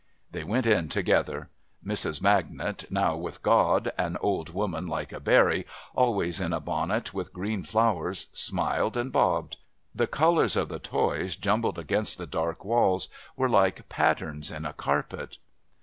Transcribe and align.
They 0.31 0.43
went 0.43 0.65
in 0.65 0.89
together. 0.89 1.47
Mrs. 1.85 2.23
Magnet, 2.23 2.85
now 2.89 3.15
with 3.15 3.43
God, 3.43 3.91
an 3.99 4.17
old 4.19 4.49
woman 4.49 4.87
like 4.87 5.13
a 5.13 5.19
berry, 5.19 5.63
always 5.93 6.39
in 6.41 6.53
a 6.53 6.59
bonnet 6.59 7.13
with 7.13 7.31
green 7.31 7.61
flowers, 7.61 8.25
smiled 8.33 8.97
and 8.97 9.11
bobbed. 9.11 9.57
The 9.93 10.07
colours 10.07 10.55
of 10.55 10.69
the 10.69 10.79
toys 10.79 11.35
jumbled 11.35 11.77
against 11.77 12.17
the 12.17 12.25
dark 12.25 12.65
walls 12.65 13.09
were 13.37 13.47
like 13.47 13.87
patterns 13.89 14.49
in 14.49 14.65
a 14.65 14.73
carpet. 14.73 15.37